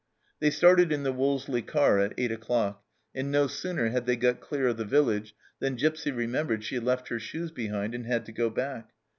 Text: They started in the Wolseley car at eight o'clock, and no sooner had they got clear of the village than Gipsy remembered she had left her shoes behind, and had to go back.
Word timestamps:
They 0.39 0.49
started 0.49 0.91
in 0.91 1.03
the 1.03 1.13
Wolseley 1.13 1.61
car 1.61 1.99
at 1.99 2.15
eight 2.17 2.31
o'clock, 2.31 2.83
and 3.13 3.29
no 3.31 3.45
sooner 3.45 3.89
had 3.89 4.07
they 4.07 4.15
got 4.15 4.39
clear 4.39 4.69
of 4.69 4.77
the 4.77 4.83
village 4.83 5.35
than 5.59 5.75
Gipsy 5.75 6.09
remembered 6.09 6.63
she 6.63 6.73
had 6.73 6.83
left 6.85 7.09
her 7.09 7.19
shoes 7.19 7.51
behind, 7.51 7.93
and 7.93 8.07
had 8.07 8.25
to 8.25 8.31
go 8.31 8.49
back. 8.49 8.93